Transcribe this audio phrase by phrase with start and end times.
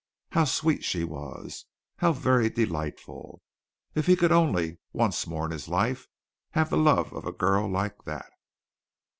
[0.31, 1.65] How sweet she was!
[1.97, 3.43] How very delightful!
[3.93, 6.07] If he could only, once more in his life,
[6.53, 8.31] have the love of a girl like that!